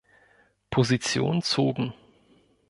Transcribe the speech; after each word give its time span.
Position 0.71 1.41
zogen. 1.43 1.93